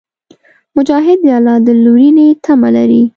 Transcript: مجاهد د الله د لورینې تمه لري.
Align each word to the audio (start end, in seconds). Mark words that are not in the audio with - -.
مجاهد 0.77 1.17
د 1.25 1.27
الله 1.37 1.55
د 1.65 1.67
لورینې 1.83 2.27
تمه 2.45 2.69
لري. 2.77 3.03